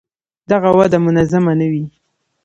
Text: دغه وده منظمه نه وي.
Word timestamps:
دغه 0.51 0.69
وده 0.77 0.97
منظمه 1.05 1.53
نه 1.59 1.67
وي. 1.71 1.85